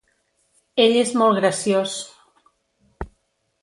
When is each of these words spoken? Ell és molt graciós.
Ell 0.85 0.97
és 1.03 1.13
molt 1.23 1.39
graciós. 1.43 1.97